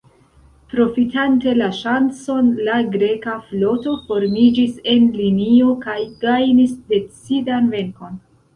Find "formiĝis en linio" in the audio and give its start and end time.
4.09-5.71